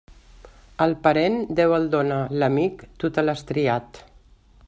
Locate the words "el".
0.85-0.95, 1.77-1.85